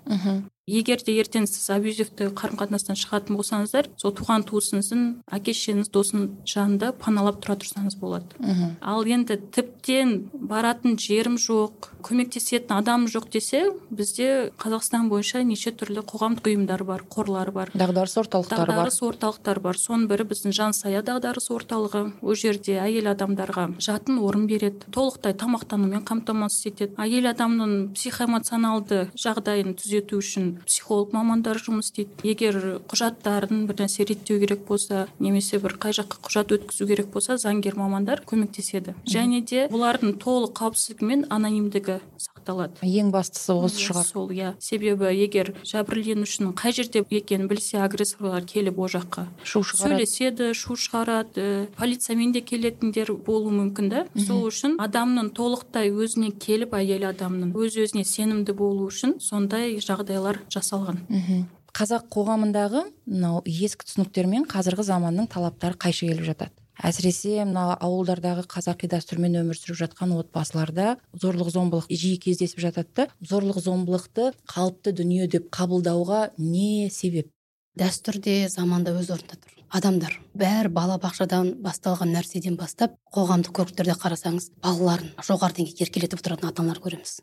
Егер 0.62 1.00
де 1.02 1.16
ертең 1.18 1.48
сіз 1.50 1.64
абьюзивті 1.74 2.28
қарым 2.38 2.54
қатынастан 2.60 2.94
шығатын 2.94 3.34
болсаңыздар 3.34 3.88
сол 3.98 4.12
туған 4.14 4.44
туысыңыздың 4.46 5.00
әке 5.34 5.50
шешеңіз 5.58 5.88
досының 5.90 6.28
жанында 6.46 6.92
паналап 7.02 7.40
тұра 7.42 7.56
тұрсаңыз 7.58 7.96
болады. 7.98 8.30
Мхм 8.38 8.76
ал 8.78 9.02
енді 9.02 9.40
тіптен 9.50 10.30
баратын 10.32 10.94
жерім 11.02 11.34
жоқ 11.34 11.90
көмектесетін 12.06 12.76
адам 12.78 13.08
жоқ 13.10 13.26
десе 13.34 13.64
бізде 13.90 14.52
қазақстан 14.62 15.10
бойынша 15.10 15.42
неше 15.42 15.74
түрлі 15.74 16.06
қоғамдық 16.06 16.46
ұйымдар 16.52 16.86
бар 16.86 17.02
қорлар 17.10 17.50
бар. 17.50 17.74
Дағдарыс 17.74 18.14
орталықтары 18.22 18.62
бар. 18.62 18.86
Дағдарыс 18.86 19.02
орталықтары 19.02 19.60
бар. 19.66 19.82
Соның 19.82 20.06
бірі 20.14 20.28
біздің 20.30 20.54
жансая 20.54 21.02
дағдарыс 21.02 21.50
орталығы. 21.50 22.04
Ол 22.22 22.38
жерде 22.38 22.78
әйел 22.78 23.10
адамдарға 23.10 23.66
жатын 23.82 24.22
орын 24.22 24.46
береді. 24.46 24.86
Толықтай 24.94 25.34
тамақтанумен 25.34 26.06
қамтамасыз 26.06 26.31
етеді. 26.32 26.94
Әйел 27.00 27.28
адамның 27.32 27.92
психоэмоционалды 27.96 29.00
жағдайын 29.18 29.76
түзету 29.78 30.18
үшін 30.22 30.48
психолог 30.66 31.12
мамандар 31.16 31.60
жұмыс 31.62 31.90
істейді. 31.90 32.24
Егер 32.26 32.58
құжаттарын 32.90 33.66
бір 33.68 33.82
нәрсе 33.82 34.06
реттеу 34.08 34.40
керек 34.42 34.66
болса 34.68 35.06
немесе 35.18 35.60
бір 35.62 35.76
қай 35.82 35.96
жаққа 35.98 36.22
құжат 36.26 36.54
өткізу 36.56 36.88
керек 36.90 37.12
болса 37.12 37.36
заңгер 37.36 37.76
мамандар 37.76 38.24
көмектеседі. 38.26 38.96
Және 39.06 39.42
де 39.44 39.66
олардың 39.68 40.16
толық 40.22 40.56
қауіпсіздігі 40.60 41.08
мен 41.08 41.26
анонимдігі 41.30 42.00
сақталады 42.42 42.82
ең 42.82 43.10
бастысы 43.12 43.54
осы 43.54 43.78
шығар. 43.78 44.04
сол 44.04 44.30
иә. 44.30 44.54
Себебі 44.58 45.10
егер 45.14 45.54
жәбірленушінің 45.64 46.54
қай 46.54 46.72
жерде 46.72 47.04
екенін 47.10 47.48
білсе 47.48 47.78
агрессорлар 47.78 48.42
келіп 48.42 48.78
ол 48.78 48.88
жаққа. 48.88 49.26
Шу 49.44 49.62
шығарады. 49.62 50.06
Сөйлеседі 50.06 50.54
шу 50.54 50.74
шығарады 50.74 51.68
полициямен 51.76 52.32
де 52.32 52.40
келетіндер 52.40 53.12
болуы 53.12 53.52
мүмкін 53.52 53.88
да. 53.88 54.06
Сол 54.26 54.46
үшін 54.48 54.76
адамның 54.78 55.32
толықтай 55.34 55.90
өзіне 55.90 56.32
келіп 56.32 56.74
әйел 56.74 57.08
адамның 57.12 57.54
өз 57.54 57.78
өзіне 57.78 58.04
сенімді 58.04 58.52
болу 58.52 58.88
үшін 58.90 59.20
сондай 59.20 59.78
жағдайлар 59.78 60.42
жасалған. 60.50 61.04
Мхм. 61.08 61.46
Қазақ 61.72 62.10
қоғамындағы 62.12 62.84
мынау 63.06 63.40
ескі 63.48 63.86
түсініктер 63.88 64.26
мен 64.28 64.44
қазіргі 64.44 64.84
заманның 64.84 65.30
талаптары 65.32 65.78
қайшы 65.80 66.04
келіп 66.10 66.26
жатады. 66.26 66.52
Әсіресе 66.82 67.44
мына 67.46 67.76
ауылдардағы 67.78 68.44
қазақи 68.50 68.90
дәстүрмен 68.92 69.38
өмір 69.42 69.58
сүріп 69.58 69.78
жатқан 69.82 70.14
отбасыларда 70.18 70.96
зорлық 71.22 71.52
зомбылық 71.54 71.86
жиі 71.90 72.18
кездесіп 72.22 72.62
жатады 72.64 72.90
да 72.96 73.06
зорлық 73.30 73.60
зомбылықты 73.62 74.32
қалыпты 74.50 74.92
дүние 74.98 75.28
деп 75.30 75.48
қабылдауға 75.54 76.32
не 76.38 76.90
себеп? 76.90 77.30
Дәстүр 77.78 78.18
де 78.20 78.48
заман 78.52 78.84
да 78.84 78.92
өз 78.98 79.12
орнында 79.14 79.38
тұр. 79.38 79.62
Адамдар. 79.72 80.18
Бәрі 80.38 80.72
балабақшадан 80.72 81.54
басталған 81.64 82.12
нәрседен 82.16 82.56
бастап 82.60 82.96
қоғамдық 83.12 83.52
көліктерде 83.58 83.96
қарасаңыз 84.00 84.50
балаларын 84.64 85.12
жоғары 85.26 85.58
деңгейде 85.58 85.84
еркелетіп 85.86 86.22
отыратын 86.22 86.48
ата 86.48 86.62
аналар 86.62 86.80
көреміз 86.84 87.18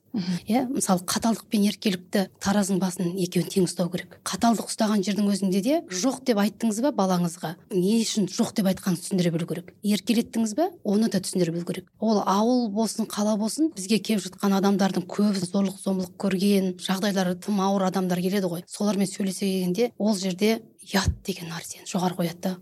иә 0.45 0.65
мысалы 0.69 1.05
қаталдық 1.09 1.49
пен 1.49 1.65
еркелікті 1.69 2.27
таразының 2.43 2.79
басын 2.81 3.11
екеуін 3.17 3.49
тең 3.49 3.67
ұстау 3.67 3.89
керек. 3.93 4.17
Қаталдық 4.27 4.69
ұстаған 4.69 5.03
жердің 5.05 5.29
өзінде 5.33 5.61
де 5.65 5.79
жоқ 5.89 6.21
деп 6.27 6.39
айттыңыз 6.43 6.81
ба 6.85 6.91
балаңызға? 6.95 7.55
Не 7.73 7.99
үшін 8.03 8.29
жоқ 8.31 8.53
деп 8.59 8.69
айтқаныңызды 8.71 9.09
түсіндіре 9.09 9.33
білу 9.33 9.47
керек. 9.49 9.73
Еркелеттіңіз 9.83 10.55
ба? 10.57 10.69
Оны 10.83 11.09
да 11.09 11.21
түсіндіре 11.23 11.53
білу 11.55 11.65
керек. 11.67 11.89
Ол 11.99 12.21
ауыл 12.25 12.69
болсын 12.73 13.09
қала 13.09 13.35
болсын 13.39 13.71
бізге 13.75 13.99
келіп 13.99 14.25
жатқан 14.27 14.57
адамдардың 14.59 15.07
көбі 15.09 15.45
зорлық 15.45 15.79
зомбылық 15.83 16.15
көрген 16.21 16.75
жағдайлары 16.83 17.37
тым 17.41 17.61
ауыр 17.63 17.89
адамдар 17.89 18.21
келеді 18.21 18.51
ғой. 18.51 18.65
Солармен 18.67 19.09
сөйлесе 19.09 19.45
келгенде 19.45 19.91
ол 19.97 20.15
жерде 20.17 20.59
ұят 20.89 21.11
деген 21.25 21.51
нәрсені 21.51 21.85
жоғары 21.89 22.15
қояды 22.17 22.39
да 22.41 22.53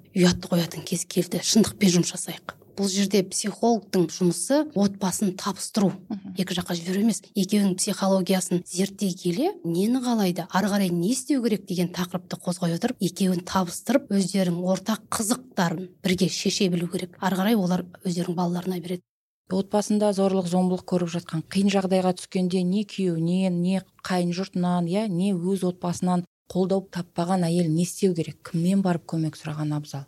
қоятын 0.44 0.86
кез 0.88 1.06
келді. 1.10 1.42
Шындықпен 1.44 1.98
жұмыс 1.98 2.14
жасайық. 2.14 2.56
Бұл 2.78 2.92
жерде 2.94 3.24
психологтың 3.26 4.04
жұмысы 4.14 4.60
отбасын 4.78 5.32
табыстыру. 5.40 5.90
Екі 6.38 6.60
жаққа 6.60 6.76
жіберу 6.78 7.02
емес. 7.02 7.24
Екеуінің 7.34 7.74
психологиясын 7.80 8.62
зерттей 8.70 9.16
келе 9.18 9.56
нені 9.64 9.98
қалайды 10.06 10.46
ары 10.54 10.70
қарай 10.70 10.92
не 10.94 11.10
істеу 11.16 11.42
керек 11.42 11.66
деген 11.66 11.90
тақырыпты 11.90 12.38
қозғай 12.38 12.76
отырып 12.78 13.02
екеуін 13.02 13.42
табыстырып 13.50 14.12
өздерінің 14.14 14.62
ортақ 14.62 15.08
қызықтарын 15.10 15.88
бірге 16.06 16.30
шеше 16.30 16.70
білу 16.70 16.86
керек. 16.92 17.18
Ары 17.18 17.40
қарай 17.40 17.58
олар 17.58 17.88
өздерінің 18.04 18.38
балаларына 18.38 18.78
береді. 18.78 19.02
Отбасында 19.50 20.12
зорлық 20.14 20.46
зомбылық 20.52 20.84
көріп 20.92 21.10
жатқан 21.16 21.42
қиын 21.50 21.72
жағдайға 21.74 22.12
түскенде 22.20 22.62
не 22.68 22.84
күйеуінен 22.86 23.58
не 23.64 23.82
қайын 24.06 24.36
жұртынан 24.36 24.90
иә 24.92 25.08
не 25.08 25.32
өз 25.34 25.64
отбасынан 25.72 26.28
қолдау 26.52 26.84
таппаған 26.92 27.48
әйел 27.48 27.72
не 27.72 27.88
істеу 27.88 28.14
керек? 28.14 28.44
Кімнен 28.44 28.84
барып 28.84 29.08
көмек 29.08 29.40
сұраған 29.40 29.74
абзал? 29.80 30.06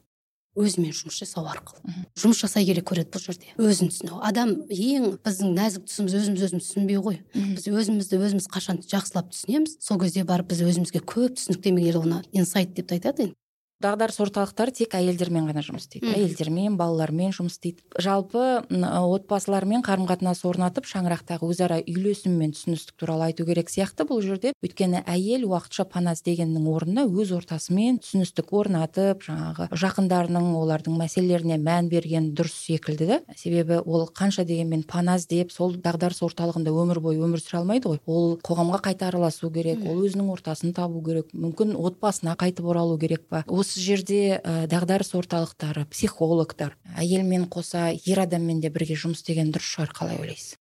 Өзімен 0.59 0.93
жұмыс 0.95 1.17
жасау 1.21 1.47
арқылы. 1.49 1.95
Жұмыс 2.19 2.41
жасай 2.43 2.67
келе 2.67 2.83
көреді 2.85 3.13
бұл 3.13 3.23
жерде. 3.23 3.53
Өзін 3.57 3.91
түсіну 3.93 4.19
адам 4.25 4.55
ең 4.69 5.17
біздің 5.23 5.55
нәзік 5.55 5.87
тұсымыз 5.87 6.17
өзіміз 6.19 6.45
өзіміз 6.49 6.69
түсінбеу 6.69 7.03
ғой. 7.05 7.21
Біз 7.33 7.67
өзімізді 7.71 8.19
өзіміз 8.19 8.49
қашан 8.51 8.83
жақсылап 8.83 9.31
түсінеміз? 9.31 9.77
Сол 9.79 10.01
кезде 10.03 10.25
барып 10.27 10.51
біз 10.51 10.65
өзімізге 10.67 11.03
көп 11.03 11.39
түсініктеме 11.39 11.87
оны 11.95 12.23
инсайт 12.31 12.75
деп 12.75 12.91
те 12.91 12.99
айтады 12.99 13.29
енді. 13.29 13.38
Дағдарыс 13.83 14.19
орталықтары 14.19 14.74
тек 14.75 14.95
әйелдермен 14.98 15.48
ғана 15.48 15.63
жұмыс 15.63 15.86
істейді. 15.86 16.12
Әйелдермен 16.12 16.75
балалармен 16.79 17.31
жұмыс 17.36 17.55
істейді. 17.55 17.83
Жалпы 18.00 18.43
отбасылармен 18.67 19.83
қарым 19.86 20.07
қатынас 20.09 20.43
орнатып 20.48 20.88
шаңырақтағы 20.89 21.48
өзара 21.48 21.79
үйлесім 21.86 22.36
мен 22.41 22.51
түсіністік 22.55 23.00
туралы 23.00 23.29
айту 23.29 23.45
керек 23.48 23.71
сияқты 23.71 24.03
бұл 24.09 24.19
жерде. 24.25 24.51
Өйткені 24.59 25.03
әйел 25.07 25.45
уақытша 25.48 25.86
пана 25.88 26.12
іздегеннің 26.17 26.67
орнына 26.67 27.05
өз 27.07 27.31
ортасымен 27.38 28.01
түсіністік 28.03 28.51
орнатып 28.51 29.24
жаңағы 29.24 29.69
жақындарының 29.71 30.51
олардың 30.59 31.00
мәселелеріне 31.00 31.59
мән 31.63 31.88
берген 31.91 32.33
дұрыс 32.36 32.57
секілді 32.65 33.07
да. 33.07 33.19
Себебі 33.39 33.79
ол 33.86 34.09
қанша 34.12 34.43
дегенмен 34.43 34.83
пана 34.83 35.15
іздеп 35.19 35.53
сол 35.55 35.77
дағдарыс 35.79 36.19
орталығында 36.27 36.75
өмір 36.75 37.00
бойы 37.03 37.24
өмір 37.24 37.39
сүре 37.39 37.62
алмайды 37.62 37.93
ғой. 37.93 38.01
Ол 38.05 38.36
қоғамға 38.43 38.81
қайта 38.89 39.07
араласу 39.07 39.51
керек 39.53 39.79
ол 39.88 40.03
өзінің 40.03 40.33
ортасын 40.36 40.75
табу 40.75 41.01
керек 41.05 41.31
мүмкін 41.33 41.75
отбасына 41.79 42.36
қайтып 42.39 42.67
оралу 42.67 42.98
керек 43.00 43.24
па? 43.29 43.43
Осы 43.69 43.83
жерде 43.85 44.39
ә, 44.41 44.65
дағдарыс 44.65 45.13
орталықтары 45.13 45.83
психологтар 45.93 46.73
әйелмен 46.97 47.45
қоса 47.53 47.91
ер 47.93 48.21
адаммен 48.23 48.63
де 48.63 48.71
бірге 48.73 48.97
жұмыс 48.97 49.21
істеген 49.21 49.51
дұрыс 49.53 49.69
шығар 49.75 49.91
қалай 49.93 50.17
ойлайсыз? 50.17 50.55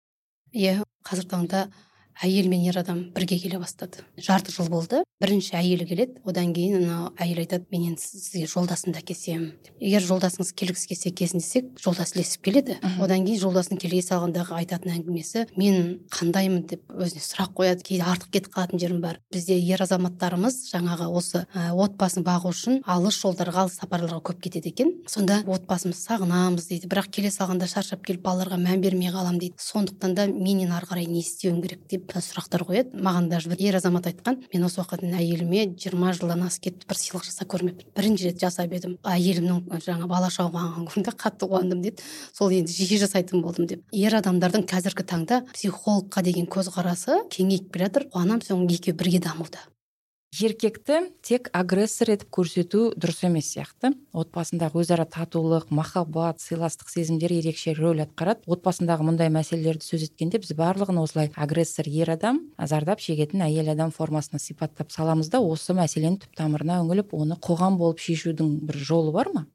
Иә 0.57 0.79
қазіргі 1.05 1.31
таңда 1.35 1.61
әйел 2.23 2.49
мен 2.49 2.63
ер 2.67 2.79
адам 2.79 3.11
бірге 3.15 3.39
келе 3.39 3.59
бастады. 3.59 4.05
Жарты 4.17 4.53
жыл 4.55 4.69
болды. 4.71 5.03
Бірінші 5.23 5.55
әйелі 5.59 5.87
келеді. 5.89 6.21
Одан 6.27 6.53
кейін 6.55 6.83
мына 6.83 7.13
әйел 7.19 7.41
айтады 7.43 7.67
мен 7.73 7.91
енді 7.93 8.03
сізге 8.03 8.47
жолдасымды 8.51 9.01
әкелсем 9.01 9.53
егер 9.81 10.05
жолдасыңыз 10.05 10.53
келгісі 10.59 10.89
келсе 10.91 11.11
келсін 11.15 11.43
десек 11.43 11.71
жолдас 11.81 12.15
ілесіп 12.15 12.45
келеді. 12.45 12.77
Одан 13.01 13.25
кейін 13.27 13.41
жолдасын 13.41 13.79
келе 13.81 14.01
салғандағы 14.05 14.57
айтатын 14.59 14.95
әңгімесі 14.97 15.47
мен 15.59 16.01
қандаймын 16.15 16.67
деп 16.71 16.83
өзіне 16.93 17.23
сұрақ 17.25 17.55
қояды. 17.59 17.85
Кейде 17.87 18.05
артық 18.11 18.33
кетіп 18.35 18.55
қалатын 18.55 18.83
жерім 18.83 19.01
бар. 19.05 19.21
Бізде 19.33 19.57
ер 19.59 19.83
азаматтарымыз 19.85 20.59
жаңағы 20.73 21.09
осы 21.15 21.45
ә, 21.55 21.71
отбасын 21.73 22.27
бағу 22.27 22.51
үшін 22.53 22.81
алыс 22.87 23.19
жолдарға 23.23 23.65
алыс 23.65 23.79
сапарларға 23.81 24.21
көп 24.25 24.43
кетеді 24.47 24.73
екен. 24.73 24.93
Сонда 25.11 25.43
отбасымызды 25.47 26.03
сағынамыз 26.05 26.69
дейді. 26.71 26.91
Бірақ 26.91 27.11
келе 27.15 27.33
салғанда 27.35 27.69
шаршап 27.71 28.05
келіп 28.07 28.25
балаларға 28.25 28.59
мән 28.61 28.83
бермей 28.85 29.13
қаламын 29.15 29.41
дейді. 29.43 29.59
Сондықтан 29.61 30.15
да 30.15 30.27
мен 30.31 30.65
енді 30.65 30.75
ары 30.79 30.91
қарай 30.91 31.09
не 31.11 31.21
істеуім 31.25 31.63
керек 31.65 31.87
деп 31.91 32.04
сұрақтар 32.13 32.65
қояды. 32.69 32.99
Маған 33.01 33.29
даже 33.31 33.49
бір 33.49 33.61
ер 33.65 33.79
азамат 33.79 34.07
айтқан 34.11 34.41
мен 34.53 34.65
осы 34.67 34.81
уақытқа 34.81 35.01
дейін 35.01 35.17
әйеліме 35.19 35.65
жиырма 35.81 36.13
жылдан 36.13 36.45
асып 36.47 36.69
кетті 36.69 36.89
бір 36.91 37.01
сыйлық 37.01 37.25
жасап 37.25 37.49
көрмеппін 37.55 37.93
бірінші 37.97 38.29
рет 38.29 38.41
жасап 38.41 38.73
едім. 38.73 38.99
Әйелімнің 39.05 39.81
жаңа 39.85 40.09
бала 40.11 40.31
шағуын 40.33 40.89
көргенде 40.89 41.15
қатты 41.17 41.49
қуандым 41.49 41.83
дейді 41.85 42.03
сол 42.33 42.53
енді 42.53 42.73
жиі 42.73 43.01
жасайтын 43.05 43.43
болдым 43.43 43.69
деп. 43.71 43.85
Ер 43.93 44.19
адамдардың 44.21 44.67
қазіргі 44.69 45.07
таңда 45.09 45.45
психологқа 45.55 46.23
деген 46.23 46.47
көзқарасы 46.51 47.25
кеңейіп 47.31 47.73
келе 47.73 47.89
жатыр. 47.89 48.09
Қуанамын 48.13 48.45
соның 48.45 48.69
екеуі 48.75 48.99
бірге 48.99 49.21
дамуда. 49.25 49.65
Еркекті 50.43 50.99
тек 51.23 51.49
агрессор 51.55 52.11
етіп 52.15 52.31
көрсету 52.35 52.89
дұрыс 52.99 53.21
емес 53.27 53.51
сияқты. 53.53 53.93
Отбасындағы 54.17 54.83
өзара 54.83 55.07
татулық 55.07 55.69
махаббат 55.71 56.43
сыйластық 56.43 56.91
сезімдер 56.91 57.35
ерекше 57.37 57.75
рөл 57.79 58.03
атқарады. 58.03 58.43
Отбасындағы 58.51 59.07
мұндай 59.07 59.31
мәселелерді 59.35 59.87
сөз 59.87 60.09
еткенде 60.09 60.41
біз 60.43 60.55
барлығын 60.59 60.99
осылай 61.05 61.31
агрессор 61.37 61.87
ер 61.89 62.15
адам 62.17 62.41
зардап 62.59 63.05
шегетін 63.05 63.47
әйел 63.47 63.71
адам 63.75 63.95
формасына 63.95 64.43
сипаттап 64.43 64.91
саламыз 64.91 65.31
да 65.31 65.43
осы 65.45 65.77
мәселенің 65.77 66.23
түп 66.25 66.39
тамырына 66.41 66.81
үңіліп 66.83 67.15
оны 67.15 67.39
қоғам 67.39 67.79
болып 67.79 68.03
шешудің 68.03 68.59
бір 68.67 68.81
жолы 68.83 69.13
бар 69.15 69.31
ма? 69.35 69.47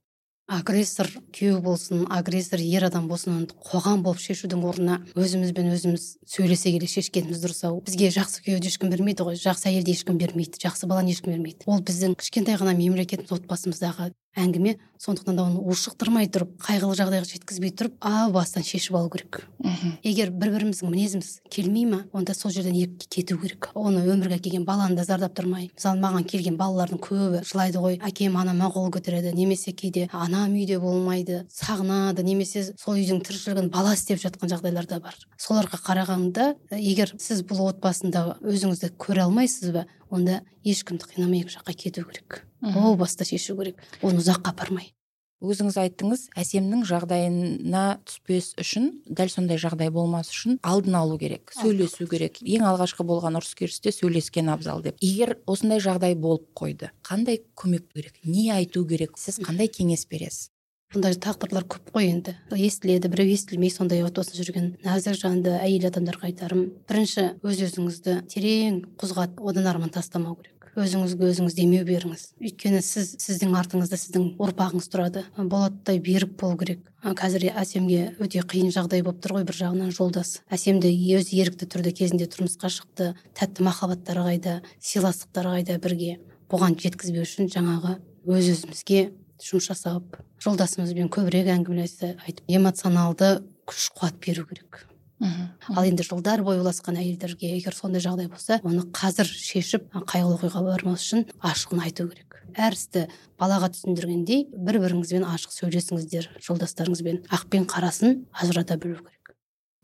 Агрессор 0.49 1.07
күйеу 1.35 1.59
болсын 1.61 2.07
агрессор 2.09 2.59
ер 2.63 2.87
адам 2.87 3.07
болсын 3.07 3.43
қоғам 3.69 4.01
болып 4.03 4.21
шешудің 4.23 4.63
орнына 4.65 4.97
өзімізбен 5.13 5.69
өзіміз 5.75 6.07
сөйлесе 6.25 6.73
келе 6.73 6.89
шешкеніміз 6.89 7.43
дұрыс 7.43 7.61
ау. 7.69 7.77
Бізге 7.85 8.09
жақсы 8.15 8.41
күйеуді 8.47 8.71
ешкім 8.71 8.89
бермейді 8.89 9.27
ғой 9.27 9.37
жақсы 9.37 9.69
әйелді 9.69 9.93
ешкім 9.93 10.17
бермейді 10.17 10.61
жақсы 10.65 10.89
баланы 10.89 11.13
ешкім 11.13 11.35
бермейді. 11.35 11.69
Ол 11.69 11.83
біздің 11.85 12.17
кішкентай 12.17 12.57
ғана 12.57 12.73
мемлекетіміз 12.73 13.37
отбасымыздағы 13.37 14.09
әңгіме 14.37 14.75
сондықтан 14.99 15.37
да 15.37 15.45
оны 15.47 15.61
ушықтырмай 15.71 16.27
тұрып 16.29 16.57
қайғылы 16.59 16.95
жағдайға 16.99 17.27
жеткізбей 17.29 17.71
тұрып 17.71 17.95
а 18.03 18.27
бастан 18.29 18.65
шешіп 18.67 18.97
алу 18.99 19.09
керек. 19.09 19.41
Мхм. 19.63 19.93
Егер 20.03 20.29
бір 20.31 20.51
біріміздің 20.57 20.91
мінезіміз 20.91 21.29
келмей 21.49 21.85
ма 21.87 22.01
онда 22.11 22.35
сол 22.35 22.51
жерден 22.51 22.75
еріп 22.75 23.07
кету 23.07 23.37
керек. 23.39 23.69
Оны 23.79 24.03
өмірге 24.03 24.37
әкелген 24.37 24.65
баланы 24.67 24.97
да 24.99 25.05
зардап 25.07 25.39
мысалы 25.39 26.01
маған 26.03 26.27
келген 26.27 26.57
балалардың 26.59 26.99
көбі 26.99 27.43
жылайды 27.47 27.79
ғой. 27.79 27.99
Әкем 28.03 28.35
анама 28.37 28.67
қол 28.73 28.91
көтереді 28.91 29.31
немесе 29.33 29.71
кейде 29.71 30.09
анам 30.11 30.53
үйде 30.53 30.79
болмайды 30.79 31.45
сағынады 31.47 32.23
немесе 32.23 32.65
сол 32.75 32.99
үйдің 32.99 33.23
тіршілігін 33.23 33.71
бала 33.71 33.93
істеп 33.95 34.19
жатқан 34.19 34.51
жағдайлар 34.51 34.85
да 34.85 34.99
бар. 34.99 35.15
Соларға 35.39 35.79
қарағанда 35.79 36.51
егер 36.75 37.15
сіз 37.19 37.45
бұл 37.47 37.69
отбасында 37.71 38.35
өзіңізді 38.43 38.91
көре 38.99 39.23
алмайсыз 39.29 39.71
ба 39.71 39.85
онда 40.09 40.41
ешкімді 40.65 41.09
қинамай 41.09 41.43
екі 41.43 41.57
жаққа 41.57 41.75
кету 41.75 42.05
керек. 42.05 42.43
О 42.61 42.95
баста 42.95 43.25
шешу 43.25 43.57
керек. 43.57 43.81
Оны 44.01 44.21
ұзаққа 44.23 44.53
апармай. 44.53 44.93
Өзіңіз 45.39 45.77
айттыңыз 45.79 46.25
әсемнің 46.35 46.81
жағдайына 46.83 47.83
түспес 48.03 48.49
үшін 48.59 48.89
дәл 49.07 49.29
сондай 49.31 49.55
жағдай 49.61 49.87
болмас 49.95 50.33
үшін 50.33 50.57
алдын 50.67 50.97
алу 50.99 51.15
керек 51.21 51.53
сөйлесу 51.55 52.09
керек. 52.11 52.41
ең 52.43 52.65
алғашқы 52.67 53.05
болған 53.07 53.39
ұрыс 53.39 53.55
керісте 53.55 53.93
сөйлескен 53.95 54.51
абзал 54.51 54.83
деп. 54.83 54.99
Егер 54.99 55.37
осындай 55.47 55.79
жағдай 55.79 56.19
болып 56.19 56.51
қойды 56.59 56.91
қандай 57.07 57.39
көмек 57.55 57.87
керек 57.95 58.19
не 58.25 58.49
айту 58.51 58.83
керек 58.85 59.15
сіз 59.15 59.39
қандай 59.39 59.71
кеңес 59.71 60.03
бересіз? 60.11 60.51
Бұндай 60.89 61.13
тағдырлар 61.21 61.67
көп 61.69 61.91
қой 61.93 62.07
енді. 62.09 62.33
Естіледі 62.49 63.11
біреу 63.13 63.29
естілмей 63.35 63.69
сондай 63.69 64.01
отбасында 64.01 64.41
жүрген 64.41 64.69
нәзік 64.81 65.19
жанды 65.19 65.51
әйел 65.61 65.85
адамдарға 65.91 66.31
айтарым. 66.31 66.63
Бірінші 66.89 67.25
өз 67.45 67.61
өзіңізді 67.67 68.15
терең 68.33 68.79
құзға 68.97 69.27
одан 69.37 69.69
арман 69.69 69.93
тастамау 69.93 70.39
керек. 70.39 70.55
Өзіңізге 70.79 71.29
өзіңіз 71.29 71.55
демеу 71.57 71.85
беріңіз. 71.85 72.23
Өйткені 72.41 72.81
сіз 72.85 73.11
сіздің 73.21 73.53
артыңызда 73.59 73.99
сіздің 73.99 74.27
ұрпағыңыз 74.41 74.89
тұрады. 74.89 75.25
Болаттай 75.37 75.99
берік 76.01 76.33
болу 76.39 76.57
керек. 76.57 76.81
Қазір 77.03 77.49
әсемге 77.53 78.15
өте 78.21 78.41
қиын 78.41 78.73
жағдай 78.73 79.03
болып 79.03 79.21
тұр 79.21 79.39
ғой 79.39 79.47
бір 79.49 79.59
жағынан 79.59 79.93
жолдас. 79.93 80.39
Әсемді 80.49 80.89
өзі 81.17 81.41
ерікті 81.41 81.67
түрде 81.69 81.93
кезінде 81.93 82.29
тұрмысқа 82.31 82.69
шықты. 82.69 83.13
Тәтті 83.37 83.65
махаббаттары 83.65 84.23
қайда 84.29 84.59
сыйластықтары 84.79 85.57
қайда 85.57 85.79
бірге 85.83 86.19
бұған 86.53 86.77
жеткізбеу 86.79 87.25
үшін 87.25 87.49
жаңағы 87.51 87.97
өз 88.29 88.53
өзімізге 88.53 89.09
жұмыс 89.43 89.69
жасап 89.69 90.19
жолдасымызбен 90.43 91.09
көбірек 91.13 91.49
әңгімелесіп 91.53 92.23
айтып 92.25 92.53
эмоционалды 92.59 93.31
күш 93.69 93.89
қуат 93.95 94.19
беру 94.25 94.45
керек. 94.49 94.85
Мхм 95.19 95.75
ал 95.75 95.83
енді 95.83 96.05
жылдар 96.07 96.43
бойы 96.47 96.61
ұласқан 96.61 96.99
әйелдерге 97.01 97.51
егер 97.57 97.75
сондай 97.75 98.01
жағдай 98.03 98.29
болса 98.31 98.59
оны 98.63 98.85
қазір 98.95 99.27
шешіп 99.27 99.89
қайғылы 100.07 100.37
оқиға 100.39 100.63
бармас 100.63 101.03
үшін 101.03 101.25
ашығын 101.43 101.83
айту 101.83 102.07
керек. 102.07 102.39
Әр 102.55 102.73
істі 102.77 103.05
балаға 103.39 103.69
түсіндіргендей 103.75 104.45
бір 104.55 104.79
біріңізбен 104.85 105.27
ашық 105.27 105.53
сөйлесіңіздер 105.57 106.29
жолдастарыңызбен 106.47 107.25
ақ 107.35 107.49
пен 107.51 107.67
қарасын 107.67 108.23
ажырата 108.31 108.79
білу 108.79 109.03
керек. 109.03 109.35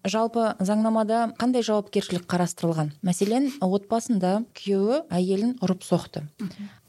Жалпы 0.05 0.53
заңнамада 0.61 1.31
қандай 1.39 1.65
жауапкершілік 1.65 2.27
қарастырылған? 2.29 2.91
Мәселен 3.05 3.49
отбасында 3.65 4.43
күйеуі 4.53 5.01
әйелін 5.09 5.55
ұрып 5.65 5.81
соқты. 5.83 6.21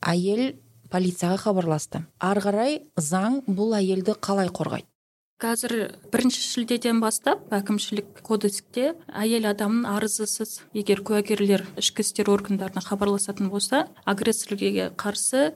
Әйел 0.04 0.52
полицияга 0.90 1.37
хабарласты. 1.37 2.05
Ары 2.19 2.43
карай 2.45 2.78
заң 2.97 3.43
бул 3.47 3.75
әйелді 3.76 4.16
қалай 4.21 4.49
қорғайды? 4.49 4.88
Қазір 5.37 5.73
бірінші 6.09 6.40
шілдеден 6.40 7.02
бастап 7.02 7.50
әкімшілік 7.52 8.23
кодексте 8.25 8.95
әйел 9.12 9.50
адамның 9.50 9.85
арызысыз 9.90 10.62
егер 10.73 11.02
куәгерлер 11.05 11.66
ішкі 11.76 12.00
істер 12.07 12.31
органдарына 12.33 12.81
хабарласатын 12.81 13.50
болса 13.52 13.83
агрессорге 14.09 14.88
қарсы 14.97 15.50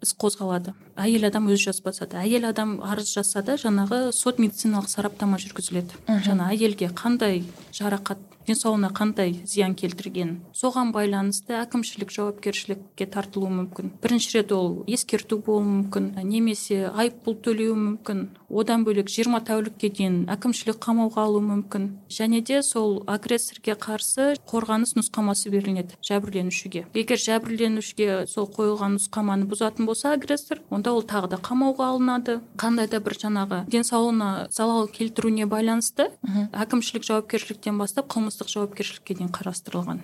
іс 0.00 0.14
қозғалады. 0.16 0.72
Әйел 0.96 1.28
адам 1.28 1.50
өзі 1.52 1.68
жазбаса 1.68 2.08
да 2.08 2.22
әйел 2.22 2.48
адам 2.48 2.78
арыз 2.80 3.12
жазса 3.12 3.42
да 3.44 3.58
жаңағы 3.60 4.14
сот 4.16 4.40
медициналық 4.40 4.88
сараптама 4.88 5.36
жүргізіледі. 5.40 6.00
Жаңа 6.24 6.48
әйелге 6.52 6.88
қандай 6.96 7.42
жарақат 7.76 8.20
денсаулығына 8.46 8.90
қандай 8.96 9.34
зиян 9.44 9.74
келтірген? 9.78 10.40
Соған 10.54 10.92
байланысты 10.94 11.56
әкімшілік 11.60 12.12
жауапкершілікке 12.14 13.06
тартылуы 13.10 13.50
мүмкін. 13.50 13.92
Бірінші 14.02 14.38
рет 14.38 14.52
ол 14.54 14.84
ескерту 14.86 15.38
болуы 15.42 15.66
мүмкін 15.66 16.12
немесе 16.22 16.90
айыппұл 16.92 17.38
төлеуі 17.42 17.76
мүмкін. 17.76 18.22
Одан 18.46 18.84
бөлек 18.86 19.10
жиырма 19.10 19.40
тәулікке 19.42 19.90
дейін 19.90 20.18
әкімшілік 20.30 20.78
қамауға 20.82 21.26
алуы 21.26 21.42
мүмкін. 21.42 21.88
Және 22.08 22.40
де 22.46 22.62
сол 22.62 23.02
агрессорге 23.10 23.74
қарсы 23.74 24.36
қорғаныс 24.46 24.94
нұсқамасы 24.94 25.50
берілінеді 25.50 25.98
жәбірленушіге. 26.06 26.86
Егер 26.94 27.18
жәбірленушіге 27.18 28.26
сол 28.30 28.46
қойылған 28.54 28.96
нұсқаманы 29.00 29.48
бұзатын 29.50 29.88
болса 29.90 30.12
агрессор 30.14 30.62
онда 30.70 30.94
ол 30.94 31.02
тағы 31.02 31.32
да 31.34 31.40
қамауға 31.42 31.90
алынады. 31.96 32.38
Қандай 32.56 32.86
да 32.86 33.00
бір 33.02 33.18
жаңағы 33.18 33.64
денсаулығына 33.72 34.30
залал 34.54 34.86
келтіруіне 34.86 35.48
байланысты 35.50 36.12
әкімшілік 36.54 37.06
жауапкершіліктен 37.10 37.82
бастап 37.82 38.12
қылмыс 38.14 38.35
қылмыстық 38.36 38.52
жауапкершілікке 38.52 39.14
дейін 39.16 39.30
қарастырылған. 39.32 40.00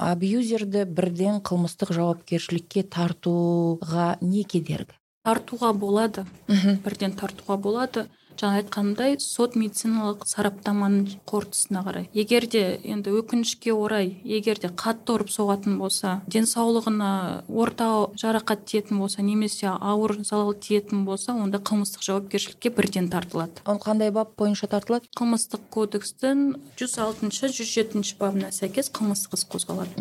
Абьюзерді 0.00 0.84
бірден 0.88 1.42
қылмыстық 1.44 1.92
жауапкершілікке 1.92 2.82
тартуға 2.88 4.16
не 4.22 4.44
кедергі? 4.44 4.96
Тартуға 5.24 5.72
болады. 5.76 6.24
Бірден 6.48 7.12
тартуға 7.12 7.58
болады. 7.60 8.06
Жаңа 8.40 8.62
айтқанымдай 8.62 9.16
сот 9.22 9.56
медициналық 9.58 10.24
сараптаманың 10.28 11.20
қорытындысына 11.28 11.82
қарай. 11.86 12.08
Егер 12.14 12.46
де 12.50 12.80
енді 12.84 13.14
өкінішке 13.20 13.72
орай 13.74 14.14
егер 14.24 14.58
де 14.62 14.68
қатты 14.68 15.16
ұрып 15.16 15.30
соғатын 15.32 15.78
болса 15.78 16.20
денсаулығына 16.30 17.10
орта 17.48 17.88
жарақат 18.20 18.64
тиетін 18.70 19.00
болса 19.02 19.22
немесе 19.22 19.70
ауыр 19.74 20.18
залал 20.24 20.54
тиетін 20.54 21.04
болса 21.04 21.34
онда 21.34 21.58
қылмыстық 21.58 22.04
жауапкершілікке 22.06 22.70
бірден 22.70 23.08
тартылады. 23.12 23.62
Ол 23.66 23.78
қандай 23.82 24.10
бап 24.10 24.34
бойынша 24.38 24.68
тартылады? 24.70 25.10
Қылмыстық 25.16 25.68
кодекстің 25.74 26.44
жүз 26.78 26.98
алтыншы 27.04 27.50
жүз 27.54 27.70
жетінші 27.74 28.16
бабына 28.20 28.50
сәйкес 28.54 28.90
қылмыстық 28.94 29.38
іс 29.38 29.46
қозғалады. 29.50 29.94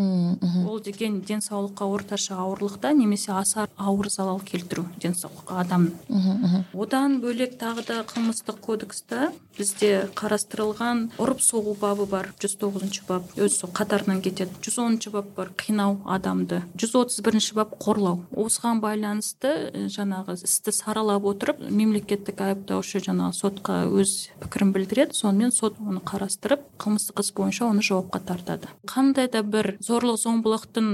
Ол 0.68 0.80
деген 0.84 1.22
денсаулыққа 1.22 1.88
орташа 1.88 2.38
ауырлықта 2.40 2.94
немесе 2.94 3.32
аса 3.32 3.68
ауыр 3.78 4.10
залал 4.10 4.40
келтіру 4.40 4.86
денсаулыққа 5.02 5.60
адамның 5.64 6.66
одан 6.74 7.20
бөлек 7.24 7.58
тағы 7.60 7.86
да 7.88 8.02
қылмыстық 8.24 8.60
кодексте 8.64 9.34
бізде 9.58 10.08
қарастырылған 10.16 11.02
ұрып 11.20 11.42
соғу 11.44 11.74
бабы 11.76 12.06
бар. 12.08 12.30
Жүз 12.40 12.56
тоғызыншы 12.62 13.04
бап 13.08 13.34
өзі 13.36 13.58
сол 13.58 13.72
қатарынан 13.76 14.22
кетеді. 14.24 14.56
Жүз 14.64 14.78
оныншы 14.80 15.12
бап 15.12 15.28
бар 15.36 15.52
қинау 15.60 15.98
адамды. 16.08 16.62
Жүз 16.80 16.96
отыз 17.02 17.20
бірінші 17.26 17.58
бап 17.60 17.76
қорлау. 17.84 18.22
Осыған 18.32 18.80
байланысты 18.80 19.90
жаңағы 19.92 20.38
істі 20.48 20.72
саралап 20.72 21.28
отырып 21.28 21.60
мемлекеттік 21.68 22.40
айыптаушы 22.48 23.04
жаңағы 23.04 23.36
сотқа 23.36 23.82
өз 23.92 24.30
пікірін 24.40 24.72
білдіреді. 24.78 25.20
Сонымен 25.20 25.52
сот 25.52 25.76
оны 25.84 26.00
қарастырып 26.00 26.64
қылмыстық 26.80 27.20
іс 27.26 27.34
бойынша 27.36 27.68
оны 27.68 27.84
жауапқа 27.84 28.24
тартады. 28.24 28.72
Қандай 28.88 29.28
да 29.28 29.44
бір 29.44 29.76
зорлық 29.84 30.22
зомбылықтың 30.24 30.90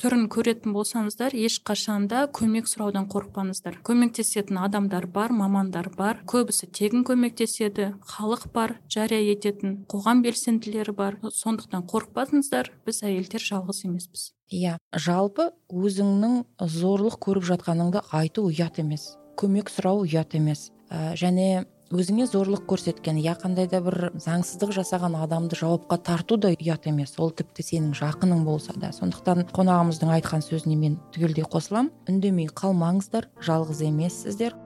түрін 0.00 0.26
көретін 0.32 0.74
болсаңыздар 0.74 1.34
ешқашанда 1.38 2.24
көмек 2.34 2.68
сұраудан 2.70 3.06
қорықпаңыздар. 3.12 3.78
Көмектесетін 3.86 4.58
адамдар 4.64 5.06
бар 5.06 5.32
мамандар 5.32 5.90
бар. 5.96 6.20
Көбісі 6.30 6.68
тегін 6.74 7.04
көмектеседі 7.06 7.92
халық 8.10 8.48
бар 8.54 8.76
жария 8.90 9.22
ететін 9.32 9.84
қоғам 9.90 10.22
белсенділері 10.26 10.94
бар. 10.98 11.18
Сондықтан 11.22 11.86
қорықпаңыздар 11.90 12.72
біз 12.86 13.02
әйелдер 13.06 13.44
жалғыз 13.44 13.84
емеспіз. 13.88 14.32
Иә 14.52 14.78
жалпы 14.92 15.50
өзіңнің 15.72 16.42
зорлық 16.60 17.20
көріп 17.24 17.46
жатқаныңды 17.54 18.04
айту 18.12 18.48
ұят 18.50 18.82
емес. 18.82 19.14
Көмек 19.38 19.70
сұрау 19.72 20.04
ұят 20.04 20.36
емес. 20.38 20.70
Ә, 20.90 21.14
және 21.18 21.64
өзіңе 21.92 22.24
зорлық 22.30 22.64
көрсеткен 22.70 23.18
я 23.20 23.34
қандай 23.36 23.68
да 23.68 23.80
бір 23.84 24.10
заңсыздық 24.16 24.72
жасаған 24.78 25.18
адамды 25.20 25.58
жауапқа 25.58 25.98
тарту 26.00 26.38
да 26.40 26.54
ұят 26.54 26.88
емес. 26.88 27.12
Ол 27.20 27.30
тіпті 27.36 27.66
сенің 27.66 27.92
жақының 27.98 28.44
болса 28.46 28.72
да. 28.80 28.92
Сондықтан 28.96 29.44
қонағымыздың 29.52 30.14
айтқан 30.16 30.44
сөзіне 30.44 30.78
мен 30.80 30.98
түгелдей 31.14 31.44
қосыламын. 31.44 31.92
Үндемей 32.08 32.48
қалмаңыздар 32.56 33.28
жалғыз 33.44 33.84
емессіздер 33.84 34.56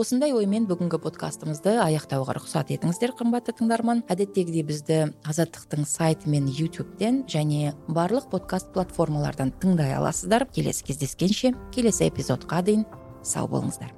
осындай 0.00 0.32
оймен 0.32 0.64
бүгінгі 0.70 1.00
подкастымызды 1.04 1.74
аяқтауға 1.82 2.38
рұқсат 2.38 2.72
етіңіздер 2.72 3.12
қымбатты 3.18 3.52
тыңдарман. 3.58 4.02
Әдеттегідей 4.08 4.64
бізді 4.64 5.00
азаттықтың 5.28 5.84
сайты 5.88 6.30
мен 6.32 6.48
ютубтен 6.48 7.24
және 7.28 7.74
барлық 7.88 8.30
подкаст 8.32 8.72
платформалардан 8.72 9.52
тыңдай 9.60 9.92
аласыздар. 9.98 10.48
Келесі 10.54 10.86
кездескенше 10.88 11.52
келесі 11.74 12.08
эпизодқа 12.08 12.62
дейін 12.64 12.86
сау 13.22 13.50
болыңыздар. 13.52 13.92